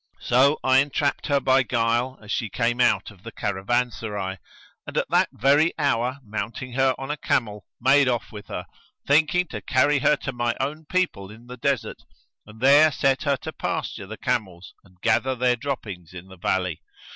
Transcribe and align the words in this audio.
So 0.21 0.57
I 0.63 0.79
entrapped 0.79 1.27
her 1.27 1.39
by 1.39 1.61
guile 1.61 2.17
as 2.23 2.31
she 2.31 2.49
came 2.49 2.81
out 2.81 3.11
of 3.11 3.21
the 3.21 3.31
caravanserai; 3.31 4.39
and 4.87 4.97
at 4.97 5.07
that 5.11 5.29
very 5.31 5.75
hour 5.77 6.17
mounting 6.23 6.73
her 6.73 6.95
on 6.97 7.11
a 7.11 7.17
camel, 7.17 7.67
made 7.79 8.07
off 8.07 8.31
with 8.31 8.47
her, 8.47 8.65
thinking 9.05 9.45
to 9.49 9.61
carry 9.61 9.99
her 9.99 10.15
to 10.15 10.31
my 10.33 10.55
own 10.59 10.85
people 10.85 11.29
in 11.29 11.45
the 11.45 11.57
Desert 11.57 12.01
and 12.47 12.61
there 12.61 12.91
set 12.91 13.21
her 13.25 13.37
to 13.43 13.53
pasture 13.53 14.07
the 14.07 14.17
camels 14.17 14.73
and 14.83 14.99
gather 15.01 15.35
their 15.35 15.55
droppings 15.55 16.15
in 16.15 16.29
the 16.29 16.37
valley. 16.37 16.81